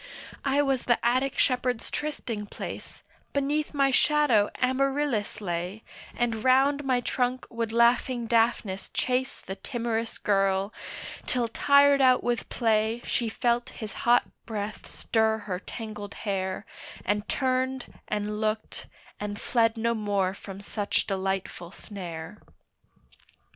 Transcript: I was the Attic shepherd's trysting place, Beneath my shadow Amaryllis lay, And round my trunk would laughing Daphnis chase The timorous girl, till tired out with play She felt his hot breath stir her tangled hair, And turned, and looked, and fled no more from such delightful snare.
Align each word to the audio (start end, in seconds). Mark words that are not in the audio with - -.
I 0.43 0.63
was 0.63 0.85
the 0.85 0.97
Attic 1.05 1.37
shepherd's 1.37 1.91
trysting 1.91 2.47
place, 2.47 3.03
Beneath 3.33 3.71
my 3.71 3.91
shadow 3.91 4.49
Amaryllis 4.59 5.41
lay, 5.41 5.83
And 6.15 6.43
round 6.43 6.83
my 6.83 7.01
trunk 7.01 7.45
would 7.51 7.71
laughing 7.71 8.25
Daphnis 8.25 8.89
chase 8.89 9.39
The 9.41 9.55
timorous 9.57 10.17
girl, 10.17 10.73
till 11.27 11.47
tired 11.47 12.01
out 12.01 12.23
with 12.23 12.49
play 12.49 13.03
She 13.05 13.29
felt 13.29 13.69
his 13.69 13.93
hot 13.93 14.23
breath 14.47 14.87
stir 14.87 15.37
her 15.45 15.59
tangled 15.59 16.15
hair, 16.15 16.65
And 17.05 17.29
turned, 17.29 17.93
and 18.07 18.41
looked, 18.41 18.87
and 19.19 19.39
fled 19.39 19.77
no 19.77 19.93
more 19.93 20.33
from 20.33 20.61
such 20.61 21.05
delightful 21.05 21.71
snare. 21.71 22.39